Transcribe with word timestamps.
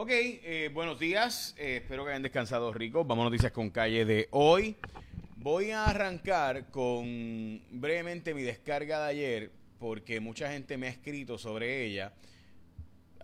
Ok, 0.00 0.10
eh, 0.12 0.70
buenos 0.72 1.00
días. 1.00 1.56
Eh, 1.58 1.78
espero 1.78 2.04
que 2.04 2.10
hayan 2.10 2.22
descansado 2.22 2.72
ricos. 2.72 3.04
Vamos 3.04 3.22
a 3.22 3.30
noticias 3.30 3.50
con 3.50 3.68
calle 3.68 4.04
de 4.04 4.28
hoy. 4.30 4.76
Voy 5.38 5.72
a 5.72 5.86
arrancar 5.86 6.70
con 6.70 7.60
brevemente 7.72 8.32
mi 8.32 8.42
descarga 8.42 9.00
de 9.00 9.10
ayer 9.10 9.52
porque 9.80 10.20
mucha 10.20 10.52
gente 10.52 10.78
me 10.78 10.86
ha 10.86 10.90
escrito 10.90 11.36
sobre 11.36 11.84
ella. 11.84 12.12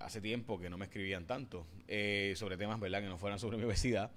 Hace 0.00 0.20
tiempo 0.20 0.58
que 0.58 0.68
no 0.68 0.76
me 0.76 0.86
escribían 0.86 1.28
tanto 1.28 1.64
eh, 1.86 2.34
sobre 2.34 2.56
temas, 2.56 2.80
¿verdad? 2.80 3.02
Que 3.02 3.08
no 3.08 3.18
fueran 3.18 3.38
sobre 3.38 3.56
mi 3.56 3.62
obesidad. 3.62 4.10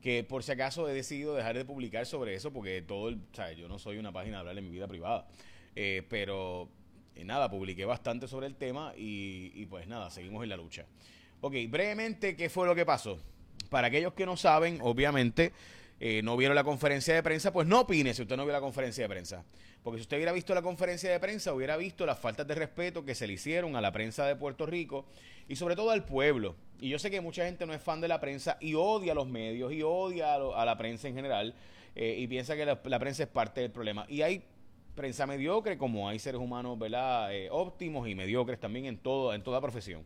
Que 0.00 0.22
por 0.22 0.44
si 0.44 0.52
acaso 0.52 0.88
he 0.88 0.94
decidido 0.94 1.34
dejar 1.34 1.56
de 1.56 1.64
publicar 1.64 2.06
sobre 2.06 2.36
eso 2.36 2.52
porque 2.52 2.82
todo 2.82 3.08
el. 3.08 3.16
O 3.16 3.34
sea, 3.34 3.50
yo 3.50 3.66
no 3.66 3.80
soy 3.80 3.98
una 3.98 4.12
página 4.12 4.36
de 4.36 4.40
hablar 4.42 4.54
de 4.54 4.62
mi 4.62 4.70
vida 4.70 4.86
privada. 4.86 5.26
pero 6.08 6.68
nada, 7.24 7.50
publiqué 7.50 7.84
bastante 7.84 8.28
sobre 8.28 8.46
el 8.46 8.54
tema 8.54 8.92
y 8.96 9.66
pues 9.66 9.88
nada, 9.88 10.08
seguimos 10.10 10.44
en 10.44 10.50
la 10.50 10.56
lucha. 10.56 10.86
Ok, 11.40 11.54
brevemente, 11.68 12.34
¿qué 12.36 12.48
fue 12.48 12.66
lo 12.66 12.74
que 12.74 12.86
pasó? 12.86 13.18
Para 13.68 13.88
aquellos 13.88 14.14
que 14.14 14.26
no 14.26 14.36
saben, 14.36 14.78
obviamente, 14.82 15.52
eh, 16.00 16.20
no 16.22 16.36
vieron 16.36 16.54
la 16.54 16.64
conferencia 16.64 17.14
de 17.14 17.22
prensa, 17.22 17.52
pues 17.52 17.66
no 17.66 17.80
opine 17.80 18.14
si 18.14 18.22
usted 18.22 18.36
no 18.36 18.44
vio 18.44 18.52
la 18.52 18.60
conferencia 18.60 19.04
de 19.04 19.08
prensa. 19.08 19.44
Porque 19.82 19.98
si 19.98 20.02
usted 20.02 20.16
hubiera 20.16 20.32
visto 20.32 20.54
la 20.54 20.62
conferencia 20.62 21.10
de 21.10 21.20
prensa, 21.20 21.52
hubiera 21.52 21.76
visto 21.76 22.04
las 22.06 22.18
faltas 22.18 22.46
de 22.46 22.54
respeto 22.54 23.04
que 23.04 23.14
se 23.14 23.26
le 23.26 23.34
hicieron 23.34 23.76
a 23.76 23.80
la 23.80 23.92
prensa 23.92 24.26
de 24.26 24.34
Puerto 24.34 24.66
Rico 24.66 25.06
y 25.48 25.56
sobre 25.56 25.76
todo 25.76 25.90
al 25.90 26.04
pueblo. 26.04 26.56
Y 26.80 26.88
yo 26.88 26.98
sé 26.98 27.10
que 27.10 27.20
mucha 27.20 27.44
gente 27.44 27.66
no 27.66 27.72
es 27.72 27.80
fan 27.80 28.00
de 28.00 28.08
la 28.08 28.20
prensa 28.20 28.58
y 28.60 28.74
odia 28.74 29.12
a 29.12 29.14
los 29.14 29.28
medios 29.28 29.72
y 29.72 29.82
odia 29.82 30.34
a, 30.34 30.64
la 30.64 30.76
prensa 30.76 31.08
en 31.08 31.14
general 31.14 31.54
eh, 31.94 32.16
y 32.18 32.26
piensa 32.26 32.56
que 32.56 32.66
la, 32.66 32.98
prensa 32.98 33.22
es 33.22 33.28
parte 33.28 33.60
del 33.60 33.70
problema. 33.70 34.04
Y 34.08 34.22
hay 34.22 34.42
prensa 34.94 35.26
mediocre 35.26 35.78
como 35.78 36.08
hay 36.08 36.18
seres 36.18 36.40
humanos 36.40 36.78
¿verdad? 36.78 37.32
Eh, 37.34 37.48
óptimos 37.50 38.08
y 38.08 38.14
mediocres 38.14 38.58
también 38.58 38.86
en, 38.86 38.98
todo, 38.98 39.32
en 39.34 39.42
toda 39.42 39.60
profesión. 39.60 40.04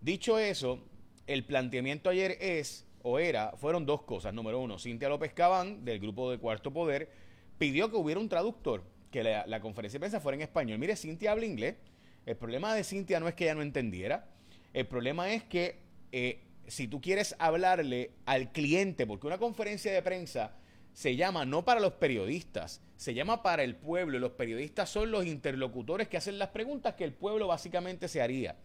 Dicho 0.00 0.38
eso, 0.38 0.80
el 1.26 1.44
planteamiento 1.44 2.08
ayer 2.08 2.38
es, 2.40 2.86
o 3.02 3.18
era, 3.18 3.52
fueron 3.56 3.84
dos 3.84 4.02
cosas. 4.02 4.32
Número 4.32 4.58
uno, 4.58 4.78
Cintia 4.78 5.08
López 5.08 5.32
Cabán, 5.34 5.84
del 5.84 6.00
grupo 6.00 6.30
de 6.30 6.38
Cuarto 6.38 6.72
Poder, 6.72 7.10
pidió 7.58 7.90
que 7.90 7.96
hubiera 7.96 8.18
un 8.18 8.28
traductor, 8.28 8.82
que 9.10 9.22
la, 9.22 9.60
conferencia 9.60 9.98
de 9.98 10.00
prensa 10.00 10.20
fuera 10.20 10.36
en 10.36 10.42
español. 10.42 10.78
Mire, 10.78 10.96
Cintia 10.96 11.32
habla 11.32 11.44
inglés. 11.44 11.76
El 12.24 12.36
problema 12.36 12.74
de 12.74 12.82
Cintia 12.82 13.20
no 13.20 13.28
es 13.28 13.34
que 13.34 13.44
ella 13.44 13.54
no 13.54 13.62
entendiera. 13.62 14.26
El 14.72 14.86
problema 14.86 15.32
es 15.32 15.44
que 15.44 15.80
eh, 16.12 16.40
si 16.66 16.88
tú 16.88 17.00
quieres 17.00 17.36
hablarle 17.38 18.12
al 18.24 18.52
cliente, 18.52 19.06
porque 19.06 19.26
una 19.26 19.38
conferencia 19.38 19.92
de 19.92 20.00
prensa 20.00 20.54
se 20.94 21.16
llama 21.16 21.44
no 21.44 21.64
para 21.64 21.80
los 21.80 21.94
periodistas, 21.94 22.80
se 22.96 23.12
llama 23.12 23.42
para 23.42 23.64
el 23.64 23.76
pueblo. 23.76 24.18
Los 24.18 24.32
periodistas 24.32 24.88
son 24.88 25.10
los 25.10 25.26
interlocutores 25.26 26.08
que 26.08 26.16
hacen 26.16 26.38
las 26.38 26.48
preguntas 26.48 26.94
que 26.94 27.04
el 27.04 27.12
pueblo 27.12 27.48
básicamente 27.48 28.08
se 28.08 28.22
haría. 28.22 28.56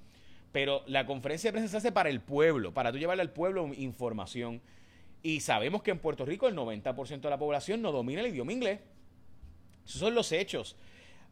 Pero 0.55 0.83
la 0.87 1.05
conferencia 1.05 1.49
de 1.49 1.51
prensa 1.51 1.69
se 1.69 1.75
hace 1.75 1.91
para 1.91 2.07
el 2.07 2.21
pueblo, 2.21 2.73
para 2.73 2.89
tú 2.89 2.97
llevarle 2.97 3.21
al 3.21 3.33
pueblo 3.33 3.73
información. 3.75 4.61
Y 5.21 5.41
sabemos 5.41 5.83
que 5.83 5.91
en 5.91 5.99
Puerto 5.99 6.23
Rico 6.23 6.47
el 6.47 6.55
90% 6.55 7.19
de 7.19 7.29
la 7.29 7.37
población 7.37 7.81
no 7.81 7.91
domina 7.91 8.21
el 8.21 8.27
idioma 8.27 8.53
inglés. 8.53 8.79
Esos 9.85 9.99
son 9.99 10.15
los 10.15 10.31
hechos. 10.31 10.77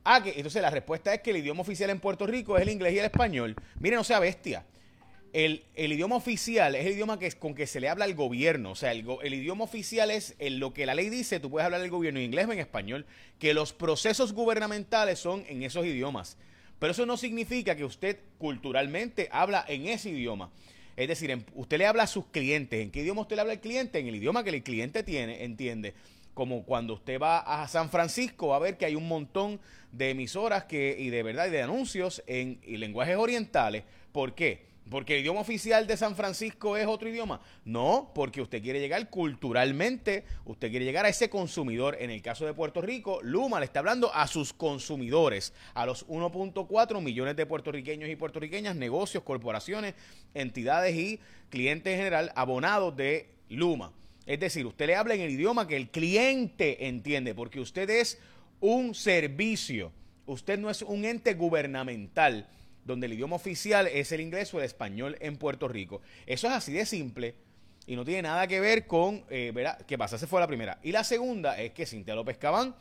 Ah, 0.03 0.21
que 0.21 0.31
entonces 0.31 0.61
la 0.61 0.69
respuesta 0.69 1.13
es 1.13 1.21
que 1.21 1.29
el 1.29 1.37
idioma 1.37 1.61
oficial 1.61 1.89
en 1.89 2.01
Puerto 2.01 2.27
Rico 2.27 2.57
es 2.57 2.63
el 2.63 2.69
inglés 2.69 2.95
y 2.95 2.99
el 2.99 3.05
español. 3.05 3.55
Mire, 3.79 3.95
no 3.95 4.03
sea 4.03 4.19
bestia. 4.19 4.65
El, 5.31 5.63
idioma 5.73 6.17
oficial 6.17 6.75
es 6.75 6.85
el 6.85 6.91
idioma 6.91 7.17
que, 7.17 7.31
con 7.31 7.55
que 7.55 7.65
se 7.65 7.79
le 7.79 7.87
habla 7.87 8.03
al 8.03 8.15
gobierno. 8.15 8.71
O 8.71 8.75
sea, 8.75 8.91
el, 8.91 9.33
idioma 9.33 9.63
oficial 9.63 10.11
es 10.11 10.35
lo 10.37 10.73
que 10.73 10.85
la 10.85 10.95
ley 10.95 11.07
dice, 11.07 11.39
tú 11.39 11.49
puedes 11.49 11.63
hablar 11.63 11.79
al 11.79 11.89
gobierno 11.89 12.19
en 12.19 12.25
inglés 12.25 12.45
o 12.45 12.51
en 12.51 12.59
español, 12.59 13.05
que 13.39 13.53
los 13.53 13.71
procesos 13.71 14.33
gubernamentales 14.33 15.17
son 15.17 15.45
en 15.47 15.63
esos 15.63 15.85
idiomas. 15.85 16.35
Pero 16.83 16.91
eso 16.91 17.05
no 17.05 17.15
significa 17.15 17.77
que 17.77 17.85
usted 17.85 18.17
culturalmente 18.37 19.29
habla 19.31 19.63
en 19.69 19.87
ese 19.87 20.09
idioma. 20.09 20.51
Es 20.97 21.07
decir, 21.07 21.45
usted 21.53 21.77
le 21.77 21.85
habla 21.85 22.03
a 22.03 22.07
sus 22.07 22.25
clientes. 22.25 22.83
¿En 22.83 22.91
qué 22.91 23.03
idioma 23.03 23.21
usted 23.21 23.37
le 23.37 23.41
habla 23.41 23.53
al 23.53 23.61
cliente? 23.61 23.99
En 23.99 24.07
el 24.07 24.15
idioma 24.15 24.43
que 24.43 24.49
el 24.49 24.63
cliente 24.63 25.01
tiene, 25.01 25.45
entiende. 25.45 25.93
Como 26.33 26.65
cuando 26.65 26.95
usted 26.95 27.21
va 27.21 27.39
a 27.39 27.65
San 27.69 27.89
Francisco 27.89 28.49
va 28.49 28.57
a 28.57 28.59
ver 28.59 28.75
que 28.75 28.83
hay 28.83 28.95
un 28.95 29.07
montón 29.07 29.61
de 29.93 30.09
emisoras 30.09 30.65
que, 30.65 30.93
y 30.99 31.09
de 31.09 31.23
verdad 31.23 31.47
y 31.47 31.51
de 31.51 31.61
anuncios 31.61 32.21
en 32.27 32.59
lenguajes 32.67 33.15
orientales. 33.15 33.85
¿Por 34.11 34.35
qué? 34.35 34.65
¿Porque 34.89 35.15
el 35.15 35.21
idioma 35.21 35.39
oficial 35.39 35.87
de 35.87 35.95
San 35.95 36.15
Francisco 36.15 36.75
es 36.75 36.85
otro 36.85 37.09
idioma? 37.09 37.39
No, 37.63 38.11
porque 38.13 38.41
usted 38.41 38.61
quiere 38.61 38.79
llegar 38.79 39.09
culturalmente, 39.09 40.25
usted 40.45 40.69
quiere 40.69 40.85
llegar 40.85 41.05
a 41.05 41.09
ese 41.09 41.29
consumidor. 41.29 41.97
En 41.99 42.09
el 42.09 42.21
caso 42.21 42.45
de 42.45 42.53
Puerto 42.53 42.81
Rico, 42.81 43.19
Luma 43.23 43.59
le 43.59 43.65
está 43.65 43.79
hablando 43.79 44.13
a 44.13 44.27
sus 44.27 44.51
consumidores, 44.51 45.53
a 45.73 45.85
los 45.85 46.05
1.4 46.07 47.01
millones 47.01 47.35
de 47.37 47.45
puertorriqueños 47.45 48.09
y 48.09 48.15
puertorriqueñas, 48.15 48.75
negocios, 48.75 49.23
corporaciones, 49.23 49.95
entidades 50.33 50.95
y 50.95 51.19
clientes 51.49 51.93
en 51.93 51.99
general 51.99 52.31
abonados 52.35 52.95
de 52.95 53.29
Luma. 53.49 53.93
Es 54.25 54.39
decir, 54.39 54.65
usted 54.65 54.87
le 54.87 54.95
habla 54.95 55.15
en 55.15 55.21
el 55.21 55.31
idioma 55.31 55.67
que 55.67 55.77
el 55.77 55.89
cliente 55.89 56.87
entiende, 56.87 57.33
porque 57.33 57.59
usted 57.59 57.89
es 57.89 58.19
un 58.59 58.95
servicio, 58.95 59.91
usted 60.25 60.59
no 60.59 60.69
es 60.69 60.81
un 60.81 61.05
ente 61.05 61.33
gubernamental 61.33 62.47
donde 62.85 63.07
el 63.07 63.13
idioma 63.13 63.35
oficial 63.35 63.87
es 63.87 64.11
el 64.11 64.21
inglés 64.21 64.53
o 64.53 64.59
el 64.59 64.65
español 64.65 65.17
en 65.19 65.37
Puerto 65.37 65.67
Rico. 65.67 66.01
Eso 66.25 66.47
es 66.47 66.53
así 66.53 66.73
de 66.73 66.85
simple 66.85 67.35
y 67.85 67.95
no 67.95 68.05
tiene 68.05 68.23
nada 68.23 68.47
que 68.47 68.59
ver 68.59 68.87
con, 68.87 69.25
eh, 69.29 69.51
¿verdad? 69.53 69.79
¿Qué 69.85 69.97
pasa? 69.97 70.15
Esa 70.15 70.27
fue 70.27 70.39
la 70.39 70.47
primera. 70.47 70.79
Y 70.83 70.91
la 70.91 71.03
segunda 71.03 71.59
es 71.59 71.71
que 71.71 71.85
Cintia 71.85 72.15
López 72.15 72.37
Cabán 72.37 72.75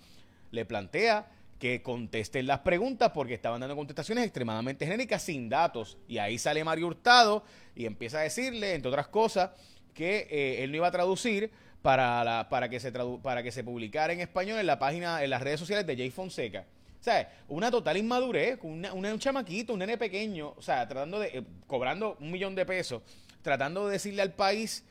le 0.50 0.64
plantea 0.64 1.28
que 1.58 1.82
contesten 1.82 2.46
las 2.46 2.60
preguntas 2.60 3.12
porque 3.12 3.34
estaban 3.34 3.60
dando 3.60 3.76
contestaciones 3.76 4.24
extremadamente 4.24 4.84
genéricas 4.84 5.22
sin 5.22 5.48
datos. 5.48 5.98
Y 6.08 6.19
ahí 6.19 6.38
sale 6.38 6.64
Mario 6.64 6.88
Hurtado 6.88 7.44
y 7.74 7.86
empieza 7.86 8.19
a 8.19 8.22
decirle, 8.22 8.74
entre 8.74 8.88
otras 8.88 9.08
cosas, 9.08 9.50
que 9.94 10.26
eh, 10.30 10.64
él 10.64 10.70
no 10.70 10.78
iba 10.78 10.88
a 10.88 10.92
traducir 10.92 11.50
para, 11.80 12.48
para, 12.48 12.69
que 12.69 12.80
se 12.80 12.92
para 12.92 13.42
que 13.42 13.52
se 13.52 13.64
publicara 13.64 14.12
en 14.12 14.20
español 14.20 14.58
en 14.58 14.66
la 14.66 14.78
página, 14.78 15.22
en 15.22 15.30
las 15.30 15.42
redes 15.42 15.60
sociales 15.60 15.86
de 15.86 15.96
Jay 15.96 16.10
Fonseca. 16.10 16.64
O 17.02 17.04
sea, 17.04 17.28
una 17.48 17.68
total 17.68 17.96
inmadurez, 17.96 18.60
un 18.62 19.18
chamaquito, 19.18 19.72
un 19.72 19.80
nene 19.80 19.98
pequeño, 19.98 20.54
o 20.56 20.62
sea, 20.62 20.86
tratando 20.86 21.18
de, 21.18 21.38
eh, 21.38 21.42
cobrando 21.66 22.16
un 22.20 22.30
millón 22.30 22.54
de 22.54 22.64
pesos, 22.64 23.02
tratando 23.42 23.88
de 23.88 23.94
decirle 23.94 24.22
al 24.22 24.34
país 24.34 24.84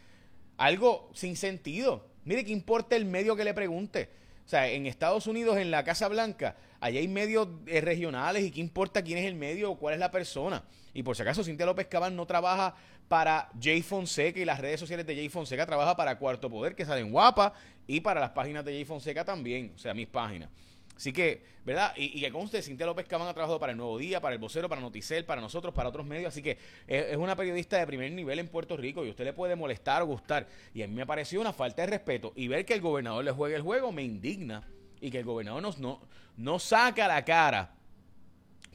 algo 0.58 1.10
sin 1.14 1.38
sentido. 1.38 2.06
Mire, 2.26 2.44
¿qué 2.44 2.52
importa 2.52 2.98
el 2.98 3.06
medio 3.06 3.38
que 3.38 3.46
le 3.46 3.54
pregunte? 3.54 4.10
O 4.46 4.50
sea, 4.50 4.68
en 4.68 4.88
Estados 4.88 5.26
Unidos, 5.26 5.56
en 5.56 5.72
la 5.72 5.86
Casa 5.86 6.10
Blanca, 6.10 6.58
allá 6.82 7.00
hay 7.00 7.08
medios 7.08 7.48
eh, 7.66 7.80
regionales 7.80 8.44
y 8.44 8.52
qué 8.52 8.60
importa 8.60 9.02
quién 9.02 9.18
es 9.18 9.26
el 9.26 9.36
medio 9.36 9.72
o 9.72 9.78
cuál 9.78 9.94
es 9.94 10.00
la 10.02 10.12
persona. 10.12 10.66
Y 10.94 11.04
por 11.04 11.16
si 11.16 11.22
acaso, 11.22 11.46
Cintia 11.46 11.66
López 11.66 11.88
Cabal 11.88 12.14
no 12.14 12.26
trabaja 12.26 12.76
para 13.08 13.50
Jay 13.58 13.82
Fonseca 13.82 14.38
y 14.38 14.44
las 14.44 14.60
redes 14.60 14.82
sociales 14.82 15.08
de 15.08 15.16
Jay 15.16 15.30
Fonseca, 15.30 15.66
trabaja 15.66 15.96
para 15.96 16.18
Cuarto 16.18 16.50
Poder, 16.50 16.76
que 16.76 16.84
salen 16.84 17.10
guapas, 17.10 17.54
y 17.88 18.02
para 18.02 18.20
las 18.20 18.32
páginas 18.32 18.66
de 18.66 18.74
Jay 18.74 18.84
Fonseca 18.84 19.24
también, 19.24 19.72
o 19.74 19.78
sea, 19.78 19.94
mis 19.94 20.08
páginas. 20.08 20.50
Así 20.96 21.14
que, 21.14 21.42
¿verdad? 21.66 21.94
Y, 21.96 22.18
y 22.18 22.22
que 22.22 22.32
conste, 22.32 22.62
Cintia 22.62 22.86
López 22.86 23.08
Cabán 23.08 23.28
ha 23.28 23.34
trabajado 23.34 23.60
para 23.60 23.72
El 23.72 23.78
Nuevo 23.78 23.98
Día, 23.98 24.22
para 24.22 24.36
El 24.36 24.40
Vocero, 24.40 24.70
para 24.70 24.82
Noticel, 24.82 25.26
para 25.26 25.42
nosotros, 25.42 25.74
para 25.74 25.90
otros 25.90 26.06
medios. 26.06 26.28
Así 26.28 26.44
que 26.44 26.58
es, 26.88 27.18
una 27.18 27.36
periodista 27.36 27.78
de 27.78 27.88
primer 27.88 28.12
nivel 28.12 28.38
en 28.40 28.48
Puerto 28.48 28.78
Rico 28.78 29.04
y 29.06 29.10
usted 29.10 29.24
le 29.24 29.34
puede 29.34 29.56
molestar 29.56 30.04
o 30.04 30.06
gustar. 30.06 30.48
Y 30.74 30.84
a 30.84 30.88
mí 30.88 30.94
me 30.94 31.06
pareció 31.06 31.42
una 31.42 31.54
falta 31.54 31.82
de 31.82 31.88
respeto. 31.88 32.34
Y 32.36 32.48
ver 32.48 32.66
que 32.66 32.74
el 32.74 32.82
gobernador 32.82 33.24
le 33.24 33.32
juegue 33.32 33.56
el 33.56 33.62
juego 33.62 33.92
me 33.92 34.04
indigna. 34.04 34.68
Y 35.00 35.10
que 35.10 35.20
el 35.20 35.26
gobernador 35.26 35.62
nos, 35.64 35.80
no, 35.80 36.02
no 36.38 36.60
saca 36.60 37.08
la 37.08 37.26
cara 37.26 37.74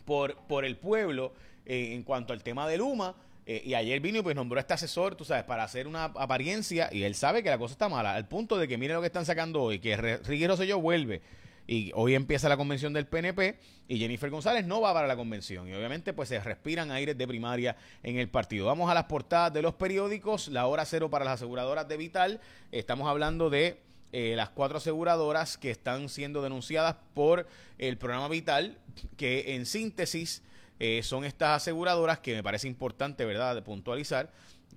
por, 0.05 0.37
por 0.49 0.65
el 0.65 0.77
pueblo 0.77 1.33
eh, 1.65 1.95
en 1.95 2.03
cuanto 2.03 2.33
al 2.33 2.43
tema 2.43 2.67
de 2.67 2.79
Luma. 2.79 3.15
Eh, 3.49 3.63
y 3.65 3.75
ayer 3.75 4.01
vino 4.01 4.19
y 4.19 4.23
pues 4.23 4.35
nombró 4.35 4.59
a 4.59 4.63
este 4.63 4.75
asesor, 4.75 5.15
tú 5.15 5.25
sabes, 5.25 5.45
para 5.45 5.63
hacer 5.63 5.87
una 5.87 6.07
apariencia. 6.07 6.89
Y 6.91 7.05
él 7.05 7.15
sabe 7.15 7.45
que 7.45 7.51
la 7.51 7.59
cosa 7.59 7.75
está 7.75 7.89
mala. 7.89 8.17
Al 8.17 8.27
punto 8.27 8.59
de 8.59 8.67
que 8.67 8.77
mire 8.77 8.95
lo 8.95 9.01
que 9.01 9.07
están 9.07 9.25
sacando 9.25 9.63
hoy, 9.63 9.79
que 9.79 9.97
Ricky 9.97 10.49
Rosselló 10.49 10.81
vuelve 10.81 11.23
y 11.67 11.91
hoy 11.95 12.15
empieza 12.15 12.49
la 12.49 12.57
convención 12.57 12.93
del 12.93 13.07
PNP 13.07 13.59
y 13.89 13.99
Jennifer 13.99 14.31
González 14.31 14.65
no 14.67 14.81
va 14.81 14.95
para 14.95 15.07
la 15.07 15.17
convención 15.17 15.69
y 15.69 15.75
obviamente 15.75 16.13
pues 16.13 16.29
se 16.29 16.41
respiran 16.41 16.91
aires 16.91 17.19
de 17.19 17.27
primaria 17.27 17.77
en 18.03 18.19
el 18.19 18.29
partido. 18.29 18.67
Vamos 18.67 18.91
a 18.91 18.95
las 18.95 19.05
portadas 19.05 19.53
de 19.53 19.63
los 19.63 19.75
periódicos, 19.75 20.49
la 20.49 20.67
hora 20.67 20.85
cero 20.85 21.11
para 21.11 21.25
las 21.25 21.35
aseguradoras 21.35 21.89
de 21.89 21.97
Vital, 21.97 22.41
estamos 22.71 23.09
hablando 23.09 23.51
de 23.51 23.81
eh, 24.13 24.35
las 24.37 24.51
cuatro 24.51 24.79
aseguradoras 24.79 25.59
que 25.59 25.71
están 25.71 26.09
siendo 26.09 26.41
denunciadas 26.41 26.97
por 27.15 27.47
el 27.79 27.99
programa 27.99 28.29
Vital, 28.29 28.79
que 29.17 29.57
en 29.57 29.67
síntesis 29.67 30.43
eh, 30.79 31.03
son 31.03 31.25
estas 31.25 31.63
aseguradoras 31.63 32.21
que 32.21 32.35
me 32.35 32.43
parece 32.43 32.69
importante, 32.69 33.25
¿verdad?, 33.25 33.55
de 33.55 33.63
puntualizar 33.63 34.31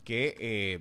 que, 0.03 0.35
eh, 0.39 0.80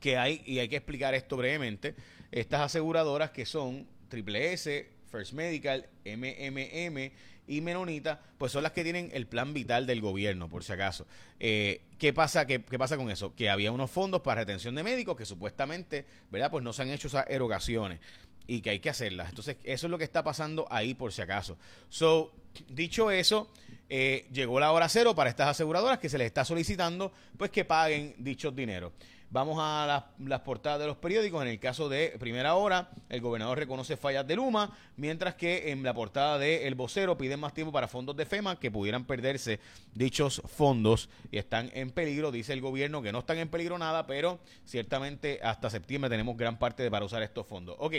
que 0.00 0.16
hay, 0.16 0.42
y 0.46 0.60
hay 0.60 0.68
que 0.68 0.76
explicar 0.76 1.14
esto 1.14 1.36
brevemente, 1.36 1.94
estas 2.30 2.60
aseguradoras 2.60 3.32
que 3.32 3.44
son 3.44 3.86
Triple 4.10 4.52
S, 4.52 4.90
First 5.10 5.32
Medical, 5.32 5.88
MMM 6.04 7.10
y 7.46 7.60
Menonita, 7.62 8.20
pues 8.38 8.52
son 8.52 8.62
las 8.62 8.72
que 8.72 8.84
tienen 8.84 9.10
el 9.12 9.26
plan 9.26 9.54
vital 9.54 9.86
del 9.86 10.00
gobierno, 10.00 10.48
por 10.48 10.62
si 10.62 10.72
acaso. 10.72 11.06
Eh, 11.40 11.80
¿qué, 11.98 12.12
pasa, 12.12 12.46
qué, 12.46 12.60
pasa 12.60 12.96
con 12.96 13.10
eso? 13.10 13.34
Que 13.34 13.50
había 13.50 13.72
unos 13.72 13.90
fondos 13.90 14.20
para 14.20 14.42
retención 14.42 14.74
de 14.74 14.82
médicos 14.82 15.16
que 15.16 15.24
supuestamente, 15.24 16.04
¿verdad? 16.30 16.50
Pues 16.50 16.62
no 16.62 16.72
se 16.72 16.82
han 16.82 16.90
hecho 16.90 17.08
esas 17.08 17.24
erogaciones. 17.28 18.00
y 18.46 18.62
que 18.62 18.70
hay 18.70 18.80
que 18.80 18.90
hacerlas. 18.90 19.28
Entonces, 19.28 19.58
eso 19.62 19.86
es 19.86 19.90
lo 19.90 19.96
que 19.98 20.02
está 20.02 20.24
pasando 20.24 20.66
ahí 20.70 20.94
por 20.94 21.12
si 21.12 21.22
acaso. 21.22 21.56
So, 21.88 22.32
dicho 22.68 23.10
eso, 23.10 23.48
eh, 23.88 24.26
llegó 24.32 24.58
la 24.58 24.72
hora 24.72 24.88
cero 24.88 25.14
para 25.14 25.30
estas 25.30 25.48
aseguradoras 25.48 25.98
que 25.98 26.08
se 26.08 26.18
les 26.18 26.26
está 26.26 26.44
solicitando 26.44 27.12
pues 27.36 27.50
que 27.50 27.64
paguen 27.64 28.14
dichos 28.18 28.54
dineros. 28.54 28.92
Vamos 29.32 29.58
a 29.60 30.10
las, 30.18 30.40
portadas 30.40 30.80
de 30.80 30.88
los 30.88 30.96
periódicos. 30.96 31.40
En 31.42 31.48
el 31.48 31.60
caso 31.60 31.88
de 31.88 32.16
Primera 32.18 32.56
Hora, 32.56 32.90
el 33.08 33.20
gobernador 33.20 33.58
reconoce 33.58 33.96
fallas 33.96 34.26
de 34.26 34.34
Luma, 34.34 34.76
mientras 34.96 35.36
que 35.36 35.70
en 35.70 35.84
la 35.84 35.94
portada 35.94 36.36
de 36.36 36.66
El 36.66 36.74
Vocero 36.74 37.16
piden 37.16 37.38
más 37.38 37.54
tiempo 37.54 37.70
para 37.70 37.86
fondos 37.86 38.16
de 38.16 38.26
FEMA 38.26 38.58
que 38.58 38.72
pudieran 38.72 39.04
perderse 39.04 39.60
dichos 39.94 40.42
fondos 40.46 41.08
y 41.30 41.38
están 41.38 41.70
en 41.74 41.92
peligro. 41.92 42.32
Dice 42.32 42.52
el 42.52 42.60
gobierno 42.60 43.02
que 43.02 43.12
no 43.12 43.20
están 43.20 43.38
en 43.38 43.48
peligro 43.48 43.78
nada, 43.78 44.04
pero 44.04 44.40
ciertamente 44.64 45.38
hasta 45.44 45.70
septiembre 45.70 46.10
tenemos 46.10 46.36
gran 46.36 46.58
parte 46.58 46.90
para 46.90 47.04
usar 47.04 47.22
estos 47.22 47.46
fondos. 47.46 47.76
Ok, 47.78 47.94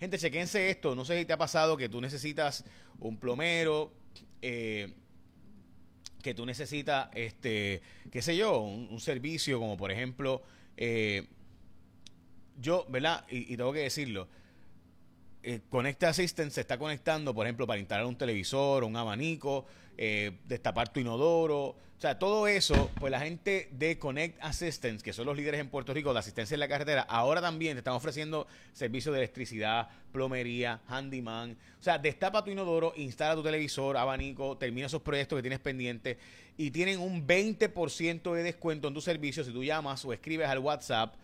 gente, 0.00 0.18
chequense 0.18 0.70
esto. 0.70 0.96
No 0.96 1.04
sé 1.04 1.20
si 1.20 1.24
te 1.24 1.34
ha 1.34 1.38
pasado 1.38 1.76
que 1.76 1.88
tú 1.88 2.00
necesitas 2.00 2.64
un 2.98 3.16
plomero. 3.16 3.92
Eh, 4.42 4.92
que 6.22 6.34
tú 6.34 6.44
necesitas, 6.46 7.08
este, 7.14 7.80
qué 8.10 8.22
sé 8.22 8.36
yo, 8.36 8.60
un, 8.60 9.00
servicio 9.00 9.58
como 9.58 9.76
por 9.76 9.90
ejemplo, 9.90 10.42
eh, 10.76 11.26
yo, 12.60 12.86
¿verdad? 12.88 13.24
Y, 13.30 13.56
tengo 13.56 13.72
que 13.72 13.80
decirlo, 13.80 14.28
eh, 15.48 15.60
Connect 15.70 16.04
Assistant 16.04 16.50
se 16.50 16.60
está 16.60 16.78
conectando, 16.78 17.34
por 17.34 17.46
ejemplo, 17.46 17.66
para 17.66 17.80
instalar 17.80 18.04
un 18.04 18.16
televisor, 18.16 18.84
un 18.84 18.96
abanico, 18.96 19.64
eh, 19.96 20.38
destapar 20.46 20.92
tu 20.92 21.00
inodoro, 21.00 21.74
o 21.98 22.00
sea, 22.00 22.16
todo 22.16 22.46
eso, 22.46 22.92
pues 23.00 23.10
la 23.10 23.18
gente 23.18 23.68
de 23.72 23.98
Connect 23.98 24.38
Assistance, 24.40 25.02
que 25.02 25.12
son 25.12 25.26
los 25.26 25.36
líderes 25.36 25.58
en 25.58 25.68
Puerto 25.68 25.92
Rico 25.92 26.12
de 26.12 26.20
asistencia 26.20 26.54
en 26.54 26.60
la 26.60 26.68
carretera, 26.68 27.02
ahora 27.02 27.40
también 27.40 27.74
te 27.74 27.78
están 27.78 27.94
ofreciendo 27.94 28.46
servicios 28.72 29.14
de 29.14 29.20
electricidad, 29.20 29.88
plomería, 30.12 30.80
handyman. 30.86 31.56
O 31.80 31.82
sea, 31.82 31.98
destapa 31.98 32.44
tu 32.44 32.50
inodoro, 32.50 32.92
instala 32.96 33.34
tu 33.34 33.42
televisor, 33.42 33.96
abanico, 33.96 34.56
termina 34.56 34.86
esos 34.86 35.02
proyectos 35.02 35.38
que 35.38 35.42
tienes 35.42 35.58
pendientes 35.58 36.18
y 36.56 36.70
tienen 36.70 37.00
un 37.00 37.26
20% 37.26 38.34
de 38.34 38.42
descuento 38.44 38.86
en 38.86 38.94
tu 38.94 39.00
servicio 39.00 39.42
si 39.42 39.50
tú 39.50 39.64
llamas 39.64 40.04
o 40.04 40.12
escribes 40.12 40.46
al 40.46 40.58
WhatsApp. 40.58 41.16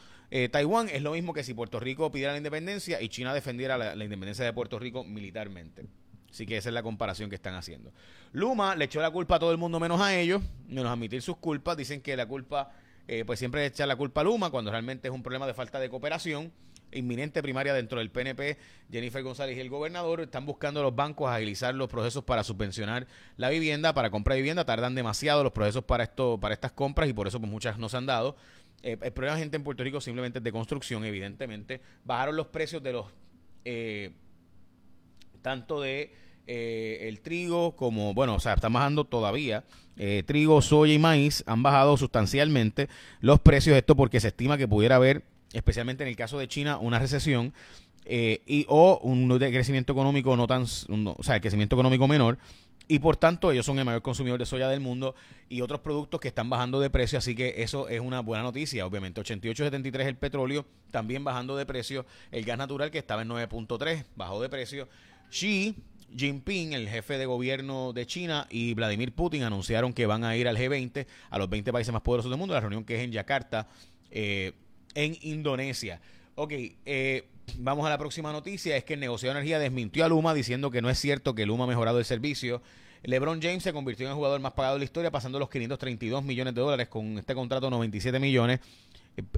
Taiwán 0.50 0.88
es 0.90 1.02
lo 1.02 1.12
mismo 1.12 1.32
que 1.32 1.42
si 1.42 1.54
Puerto 1.54 1.80
Rico 1.80 2.12
pidiera 2.12 2.32
la 2.32 2.38
independencia 2.38 3.00
y 3.00 3.08
China 3.08 3.32
defendiera 3.32 3.78
la 3.78 4.04
independencia 4.04 4.44
de 4.44 4.52
Puerto 4.52 4.78
Rico 4.78 5.02
militarmente. 5.02 5.86
Así 6.30 6.46
que 6.46 6.56
esa 6.56 6.68
es 6.68 6.74
la 6.74 6.82
comparación 6.82 7.30
que 7.30 7.36
están 7.36 7.54
haciendo. 7.54 7.92
Luma 8.32 8.76
le 8.76 8.84
echó 8.84 9.00
la 9.00 9.10
culpa 9.10 9.36
a 9.36 9.38
todo 9.38 9.50
el 9.50 9.58
mundo 9.58 9.80
menos 9.80 10.00
a 10.00 10.14
ellos, 10.14 10.42
menos 10.68 10.92
admitir 10.92 11.22
sus 11.22 11.36
culpas. 11.38 11.76
Dicen 11.76 12.00
que 12.00 12.16
la 12.16 12.26
culpa, 12.26 12.70
eh, 13.06 13.24
pues 13.24 13.38
siempre 13.38 13.64
echa 13.64 13.86
la 13.86 13.96
culpa 13.96 14.20
a 14.20 14.24
Luma 14.24 14.50
cuando 14.50 14.70
realmente 14.70 15.08
es 15.08 15.14
un 15.14 15.22
problema 15.22 15.46
de 15.46 15.54
falta 15.54 15.80
de 15.80 15.88
cooperación 15.88 16.52
inminente 16.92 17.42
primaria 17.42 17.74
dentro 17.74 17.98
del 17.98 18.10
PNP, 18.10 18.56
Jennifer 18.90 19.22
González 19.22 19.56
y 19.56 19.60
el 19.60 19.70
gobernador 19.70 20.20
están 20.20 20.46
buscando 20.46 20.82
los 20.82 20.94
bancos 20.94 21.30
agilizar 21.30 21.74
los 21.74 21.88
procesos 21.88 22.24
para 22.24 22.44
subvencionar 22.44 23.06
la 23.36 23.48
vivienda, 23.50 23.94
para 23.94 24.10
comprar 24.10 24.36
vivienda, 24.36 24.64
tardan 24.64 24.94
demasiado 24.94 25.42
los 25.42 25.52
procesos 25.52 25.84
para 25.84 26.04
esto, 26.04 26.38
para 26.38 26.54
estas 26.54 26.72
compras 26.72 27.08
y 27.08 27.12
por 27.12 27.26
eso 27.26 27.38
pues, 27.38 27.50
muchas 27.50 27.78
no 27.78 27.88
se 27.88 27.96
han 27.96 28.06
dado. 28.06 28.36
Eh, 28.82 28.96
el 29.00 29.12
problema 29.12 29.38
gente 29.38 29.56
en 29.56 29.64
Puerto 29.64 29.82
Rico 29.82 30.00
simplemente 30.00 30.38
es 30.38 30.44
de 30.44 30.52
construcción, 30.52 31.04
evidentemente. 31.04 31.80
Bajaron 32.04 32.36
los 32.36 32.46
precios 32.46 32.82
de 32.82 32.92
los 32.92 33.06
eh, 33.64 34.12
tanto 35.42 35.80
de 35.80 36.14
eh, 36.46 37.08
el 37.08 37.20
trigo 37.20 37.76
como, 37.76 38.14
bueno, 38.14 38.36
o 38.36 38.40
sea, 38.40 38.54
están 38.54 38.72
bajando 38.72 39.04
todavía. 39.04 39.64
Trigo, 40.26 40.62
soya 40.62 40.94
y 40.94 40.98
maíz 41.00 41.42
han 41.48 41.64
bajado 41.64 41.96
sustancialmente 41.96 42.88
los 43.20 43.40
precios. 43.40 43.76
Esto 43.76 43.96
porque 43.96 44.20
se 44.20 44.28
estima 44.28 44.56
que 44.56 44.68
pudiera 44.68 44.94
haber, 44.94 45.24
especialmente 45.52 46.04
en 46.04 46.08
el 46.08 46.16
caso 46.16 46.38
de 46.38 46.48
China, 46.48 46.78
una 46.78 46.98
recesión 46.98 47.52
eh, 48.04 48.42
y 48.46 48.64
o 48.68 48.98
un 49.02 49.28
crecimiento 49.38 49.92
económico 49.92 50.36
no 50.36 50.46
tan, 50.46 50.62
o 50.62 51.22
sea, 51.22 51.36
el 51.36 51.40
crecimiento 51.40 51.76
económico 51.76 52.08
menor. 52.08 52.38
Y 52.90 53.00
por 53.00 53.16
tanto, 53.16 53.52
ellos 53.52 53.66
son 53.66 53.78
el 53.78 53.84
mayor 53.84 54.00
consumidor 54.00 54.38
de 54.38 54.46
soya 54.46 54.66
del 54.66 54.80
mundo 54.80 55.14
y 55.50 55.60
otros 55.60 55.80
productos 55.80 56.20
que 56.20 56.28
están 56.28 56.48
bajando 56.48 56.80
de 56.80 56.88
precio. 56.88 57.18
Así 57.18 57.34
que 57.34 57.56
eso 57.58 57.86
es 57.88 58.00
una 58.00 58.20
buena 58.20 58.42
noticia. 58.42 58.86
Obviamente, 58.86 59.20
88.73 59.20 60.06
el 60.06 60.16
petróleo, 60.16 60.64
también 60.90 61.22
bajando 61.22 61.54
de 61.54 61.66
precio. 61.66 62.06
El 62.30 62.46
gas 62.46 62.56
natural, 62.56 62.90
que 62.90 62.96
estaba 62.96 63.20
en 63.20 63.28
9.3, 63.28 64.06
bajó 64.16 64.40
de 64.40 64.48
precio. 64.48 64.88
Xi 65.30 65.76
Jinping, 66.16 66.72
el 66.72 66.88
jefe 66.88 67.18
de 67.18 67.26
gobierno 67.26 67.92
de 67.92 68.06
China, 68.06 68.46
y 68.48 68.72
Vladimir 68.72 69.12
Putin 69.12 69.42
anunciaron 69.42 69.92
que 69.92 70.06
van 70.06 70.24
a 70.24 70.34
ir 70.36 70.48
al 70.48 70.56
G20, 70.56 71.06
a 71.28 71.38
los 71.38 71.50
20 71.50 71.70
países 71.72 71.92
más 71.92 72.00
poderosos 72.00 72.30
del 72.30 72.38
mundo, 72.38 72.54
la 72.54 72.60
reunión 72.60 72.84
que 72.84 72.96
es 72.96 73.02
en 73.02 73.12
Yakarta, 73.12 73.68
eh, 74.10 74.52
en 74.98 75.16
Indonesia. 75.22 76.00
Ok, 76.34 76.52
eh, 76.84 77.24
vamos 77.56 77.86
a 77.86 77.88
la 77.88 77.98
próxima 77.98 78.32
noticia, 78.32 78.76
es 78.76 78.82
que 78.82 78.94
el 78.94 79.00
negocio 79.00 79.28
de 79.28 79.32
energía 79.32 79.60
desmintió 79.60 80.04
a 80.04 80.08
Luma 80.08 80.34
diciendo 80.34 80.72
que 80.72 80.82
no 80.82 80.90
es 80.90 80.98
cierto 80.98 81.36
que 81.36 81.46
Luma 81.46 81.64
ha 81.64 81.66
mejorado 81.68 82.00
el 82.00 82.04
servicio. 82.04 82.60
LeBron 83.04 83.40
James 83.40 83.62
se 83.62 83.72
convirtió 83.72 84.06
en 84.06 84.10
el 84.10 84.16
jugador 84.16 84.40
más 84.40 84.52
pagado 84.52 84.74
de 84.74 84.80
la 84.80 84.84
historia, 84.84 85.12
pasando 85.12 85.38
los 85.38 85.48
532 85.50 86.24
millones 86.24 86.52
de 86.52 86.60
dólares 86.60 86.88
con 86.88 87.16
este 87.16 87.32
contrato 87.36 87.66
de 87.66 87.70
97 87.70 88.18
millones. 88.18 88.58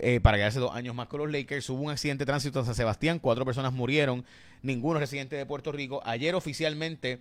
Eh, 0.00 0.20
para 0.20 0.36
quedarse 0.36 0.58
dos 0.58 0.74
años 0.74 0.94
más 0.94 1.08
con 1.08 1.20
los 1.20 1.30
Lakers. 1.30 1.68
Hubo 1.68 1.82
un 1.82 1.90
accidente 1.90 2.22
de 2.22 2.26
tránsito 2.26 2.58
en 2.60 2.66
San 2.66 2.74
Sebastián, 2.74 3.18
cuatro 3.18 3.44
personas 3.44 3.72
murieron, 3.72 4.24
ninguno 4.62 4.98
residente 4.98 5.36
de 5.36 5.44
Puerto 5.44 5.72
Rico. 5.72 6.00
Ayer 6.04 6.34
oficialmente 6.34 7.20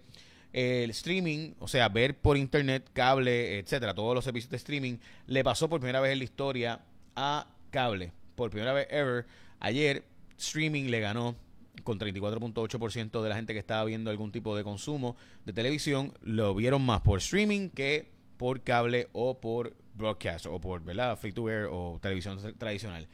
el 0.54 0.90
streaming, 0.92 1.54
o 1.60 1.68
sea, 1.68 1.90
ver 1.90 2.18
por 2.18 2.38
internet, 2.38 2.90
cable, 2.94 3.60
etcétera, 3.60 3.94
todos 3.94 4.16
los 4.16 4.24
servicios 4.24 4.52
de 4.52 4.58
streaming, 4.58 4.98
le 5.28 5.44
pasó 5.44 5.70
por 5.70 5.80
primera 5.80 6.00
vez 6.00 6.14
en 6.14 6.20
la 6.20 6.24
historia 6.24 6.80
a 7.16 7.48
cable. 7.70 8.12
Por 8.40 8.52
primera 8.52 8.72
vez 8.72 8.88
ever. 8.90 9.26
Ayer, 9.60 10.06
streaming 10.38 10.86
le 10.86 11.02
ganó 11.02 11.36
con 11.84 12.00
34.8% 12.00 13.22
de 13.22 13.28
la 13.28 13.36
gente 13.36 13.52
que 13.52 13.60
estaba 13.60 13.84
viendo 13.84 14.10
algún 14.12 14.32
tipo 14.32 14.56
de 14.56 14.64
consumo 14.64 15.18
de 15.46 15.52
televisión, 15.52 16.14
lo 16.22 16.56
vieron 16.56 16.82
más 16.86 17.02
por 17.02 17.18
streaming 17.18 17.68
que 17.68 18.10
por 18.38 18.62
cable 18.62 19.10
o 19.12 19.42
por 19.42 19.76
broadcast 19.94 20.46
o 20.46 20.58
por 20.62 20.82
¿verdad? 20.82 21.18
free 21.18 21.34
to 21.34 21.50
air 21.50 21.68
o 21.70 22.00
televisión 22.02 22.40
tradicional. 22.58 23.10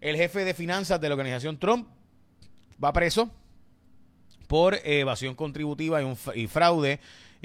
El 0.00 0.16
jefe 0.16 0.44
de 0.44 0.54
finanzas 0.54 1.00
de 1.00 1.08
la 1.08 1.14
organización 1.14 1.56
Trump 1.56 1.86
va 2.82 2.92
preso 2.92 3.30
por 4.48 4.74
evasión 4.82 5.36
contributiva 5.36 6.02
y, 6.02 6.04
un, 6.04 6.16
y 6.34 6.48
fraude, 6.48 6.98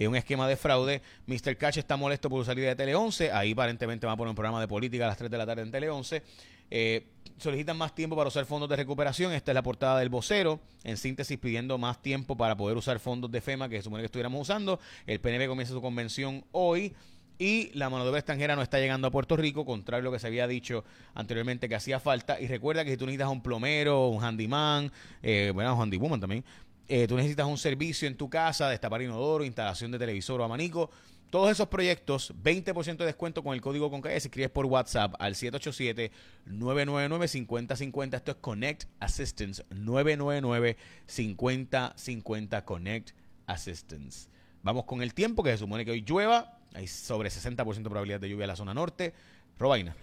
un 0.08 0.16
esquema 0.16 0.48
de 0.48 0.56
fraude. 0.56 1.02
Mr. 1.28 1.58
Cash 1.58 1.80
está 1.80 1.98
molesto 1.98 2.30
por 2.30 2.42
su 2.42 2.46
salida 2.46 2.70
de 2.70 2.76
Tele 2.76 2.96
11. 2.96 3.32
Ahí 3.32 3.52
aparentemente 3.52 4.08
va 4.08 4.14
a 4.14 4.18
poner 4.18 4.30
un 4.30 4.36
programa 4.36 4.62
de 4.62 4.68
política 4.68 5.06
a 5.06 5.10
las 5.10 5.18
3 5.18 5.30
de 5.30 5.38
la 5.38 5.46
tarde 5.46 5.64
en 5.64 5.72
Tele 5.72 5.90
11. 5.90 6.24
Eh, 6.72 7.08
solicitan 7.38 7.78
más 7.78 7.96
tiempo 7.96 8.16
para 8.16 8.28
usar 8.28 8.46
fondos 8.46 8.70
de 8.70 8.76
recuperación. 8.76 9.32
Esta 9.34 9.52
es 9.52 9.56
la 9.56 9.64
portada 9.64 10.00
del 10.00 10.10
vocero. 10.10 10.60
En 10.84 10.98
síntesis, 10.98 11.38
pidiendo 11.38 11.78
más 11.78 12.02
tiempo 12.02 12.38
para 12.38 12.56
poder 12.56 12.78
usar 12.78 13.00
fondos 13.00 13.32
de 13.32 13.42
FEMA 13.42 13.70
que 13.70 13.78
se 13.78 13.84
supone 13.84 14.02
que 14.02 14.06
estuviéramos 14.06 14.42
usando. 14.42 14.80
El 15.06 15.20
PNB 15.20 15.48
comienza 15.48 15.74
su 15.74 15.82
convención 15.82 16.46
hoy 16.52 16.94
y 17.42 17.72
la 17.74 17.90
mano 17.90 18.04
de 18.04 18.10
obra 18.10 18.20
extranjera 18.20 18.58
no 18.58 18.62
está 18.62 18.80
llegando 18.80 19.08
a 19.08 19.12
Puerto 19.12 19.38
Rico, 19.38 19.64
contrario 19.64 20.02
a 20.02 20.06
lo 20.06 20.12
que 20.12 20.20
se 20.20 20.28
había 20.28 20.46
dicho 20.46 20.84
anteriormente 21.14 21.70
que 21.70 21.76
hacía 21.76 22.02
falta. 22.02 22.40
Y 22.40 22.48
recuerda 22.48 22.84
que 22.84 22.92
si 22.92 22.98
tú 22.98 23.06
necesitas 23.06 23.30
un 23.30 23.42
plomero, 23.42 24.10
un 24.10 24.22
handyman, 24.22 24.92
eh, 25.24 25.52
bueno, 25.54 25.74
un 25.74 25.82
handywoman 25.82 26.20
también, 26.20 26.44
eh, 26.90 27.08
tú 27.08 27.16
necesitas 27.16 27.46
un 27.46 27.58
servicio 27.58 28.06
en 28.08 28.18
tu 28.18 28.30
casa, 28.30 28.68
destapar 28.68 29.02
inodoro, 29.02 29.46
instalación 29.46 29.92
de 29.92 30.00
televisor 30.00 30.42
o 30.42 30.44
abanico, 30.44 30.90
todos 31.30 31.50
esos 31.52 31.68
proyectos, 31.68 32.34
20% 32.44 32.98
de 32.98 33.06
descuento 33.06 33.44
con 33.44 33.54
el 33.54 33.62
código 33.62 33.92
con 33.92 34.02
si 34.02 34.10
escribes 34.10 34.50
por 34.50 34.66
WhatsApp 34.66 35.14
al 35.20 35.36
787-999-5050. 35.36 38.16
Esto 38.16 38.32
es 38.32 38.38
Connect 38.38 38.86
Assistance, 39.00 39.64
999-5050 39.70 42.66
Connect 42.66 43.12
Assistance. 43.46 44.28
Vamos 44.64 44.86
con 44.86 45.04
el 45.04 45.14
tiempo, 45.14 45.44
que 45.44 45.52
se 45.52 45.60
supone 45.60 45.86
que 45.86 45.92
hoy 45.92 46.02
llueva. 46.02 46.58
Hay 46.74 46.88
sobre 46.88 47.30
60% 47.30 47.76
de 47.76 47.84
probabilidad 47.84 48.20
de 48.20 48.30
lluvia 48.30 48.46
en 48.46 48.50
la 48.50 48.56
zona 48.56 48.74
norte. 48.74 49.14
Robaina. 49.60 49.96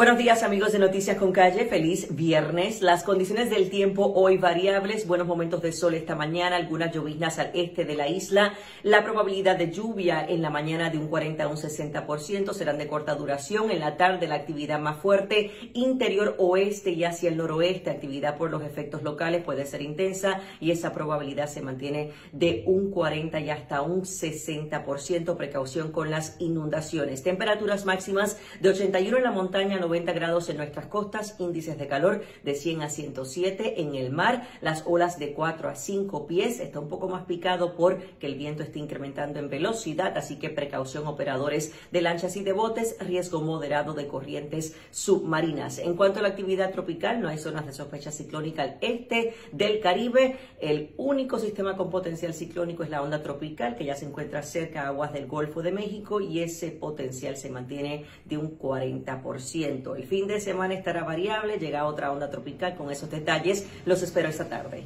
Buenos 0.00 0.16
días 0.16 0.42
amigos 0.42 0.72
de 0.72 0.78
Noticias 0.78 1.18
con 1.18 1.30
Calle, 1.30 1.66
feliz 1.66 2.16
viernes. 2.16 2.80
Las 2.80 3.04
condiciones 3.04 3.50
del 3.50 3.68
tiempo 3.68 4.10
hoy 4.14 4.38
variables, 4.38 5.06
buenos 5.06 5.26
momentos 5.26 5.60
de 5.60 5.72
sol 5.72 5.92
esta 5.92 6.16
mañana, 6.16 6.56
algunas 6.56 6.90
lloviznas 6.90 7.38
al 7.38 7.50
este 7.52 7.84
de 7.84 7.96
la 7.96 8.08
isla. 8.08 8.54
La 8.82 9.04
probabilidad 9.04 9.58
de 9.58 9.70
lluvia 9.70 10.24
en 10.26 10.40
la 10.40 10.48
mañana 10.48 10.88
de 10.88 10.96
un 10.96 11.08
40 11.08 11.44
a 11.44 11.48
un 11.48 11.58
60% 11.58 12.54
serán 12.54 12.78
de 12.78 12.88
corta 12.88 13.14
duración. 13.14 13.70
En 13.70 13.80
la 13.80 13.98
tarde 13.98 14.26
la 14.26 14.36
actividad 14.36 14.80
más 14.80 14.96
fuerte, 14.96 15.50
interior 15.74 16.34
oeste 16.38 16.92
y 16.92 17.04
hacia 17.04 17.28
el 17.28 17.36
noroeste, 17.36 17.90
actividad 17.90 18.38
por 18.38 18.50
los 18.50 18.62
efectos 18.62 19.02
locales 19.02 19.44
puede 19.44 19.66
ser 19.66 19.82
intensa 19.82 20.40
y 20.60 20.70
esa 20.70 20.94
probabilidad 20.94 21.46
se 21.46 21.60
mantiene 21.60 22.12
de 22.32 22.64
un 22.66 22.90
40 22.90 23.38
y 23.40 23.50
hasta 23.50 23.82
un 23.82 24.04
60%. 24.04 25.36
Precaución 25.36 25.92
con 25.92 26.10
las 26.10 26.40
inundaciones. 26.40 27.22
Temperaturas 27.22 27.84
máximas 27.84 28.38
de 28.60 28.70
81 28.70 29.18
en 29.18 29.24
la 29.24 29.30
montaña 29.30 29.76
90 29.90 30.12
grados 30.12 30.48
en 30.48 30.56
nuestras 30.56 30.86
costas, 30.86 31.34
índices 31.40 31.76
de 31.76 31.88
calor 31.88 32.22
de 32.44 32.54
100 32.54 32.82
a 32.82 32.88
107 32.88 33.80
en 33.80 33.96
el 33.96 34.12
mar, 34.12 34.46
las 34.60 34.84
olas 34.86 35.18
de 35.18 35.32
4 35.32 35.68
a 35.68 35.74
5 35.74 36.28
pies, 36.28 36.60
está 36.60 36.78
un 36.78 36.88
poco 36.88 37.08
más 37.08 37.24
picado 37.24 37.74
porque 37.74 38.26
el 38.26 38.36
viento 38.36 38.62
está 38.62 38.78
incrementando 38.78 39.40
en 39.40 39.50
velocidad, 39.50 40.16
así 40.16 40.38
que 40.38 40.48
precaución 40.48 41.08
operadores 41.08 41.74
de 41.90 42.02
lanchas 42.02 42.36
y 42.36 42.44
de 42.44 42.52
botes, 42.52 42.96
riesgo 43.00 43.40
moderado 43.40 43.92
de 43.92 44.06
corrientes 44.06 44.76
submarinas. 44.92 45.78
En 45.78 45.96
cuanto 45.96 46.20
a 46.20 46.22
la 46.22 46.28
actividad 46.28 46.70
tropical, 46.70 47.20
no 47.20 47.28
hay 47.28 47.38
zonas 47.38 47.66
de 47.66 47.72
sospecha 47.72 48.12
ciclónica 48.12 48.62
al 48.62 48.78
este 48.82 49.34
del 49.50 49.80
Caribe, 49.80 50.36
el 50.60 50.94
único 50.98 51.40
sistema 51.40 51.76
con 51.76 51.90
potencial 51.90 52.32
ciclónico 52.32 52.84
es 52.84 52.90
la 52.90 53.02
onda 53.02 53.24
tropical 53.24 53.74
que 53.74 53.86
ya 53.86 53.96
se 53.96 54.06
encuentra 54.06 54.44
cerca 54.44 54.82
a 54.82 54.88
aguas 54.88 55.12
del 55.12 55.26
Golfo 55.26 55.62
de 55.62 55.72
México 55.72 56.20
y 56.20 56.38
ese 56.38 56.70
potencial 56.70 57.36
se 57.36 57.50
mantiene 57.50 58.04
de 58.24 58.38
un 58.38 58.56
40%. 58.56 59.69
El 59.70 60.04
fin 60.04 60.26
de 60.26 60.40
semana 60.40 60.74
estará 60.74 61.04
variable, 61.04 61.58
llega 61.58 61.86
otra 61.86 62.10
onda 62.10 62.28
tropical 62.28 62.74
con 62.76 62.90
esos 62.90 63.08
detalles. 63.08 63.68
Los 63.86 64.02
espero 64.02 64.28
esta 64.28 64.48
tarde. 64.48 64.82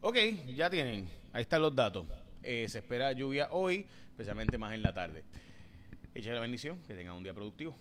Ok, 0.00 0.16
ya 0.56 0.70
tienen. 0.70 1.06
Ahí 1.34 1.42
están 1.42 1.60
los 1.60 1.74
datos. 1.74 2.06
Eh, 2.42 2.66
se 2.68 2.78
espera 2.78 3.12
lluvia 3.12 3.48
hoy, 3.50 3.86
especialmente 4.08 4.56
más 4.56 4.72
en 4.72 4.82
la 4.82 4.94
tarde. 4.94 5.22
Echa 6.14 6.32
la 6.32 6.40
bendición, 6.40 6.78
que 6.86 6.94
tengan 6.94 7.14
un 7.14 7.22
día 7.22 7.34
productivo. 7.34 7.76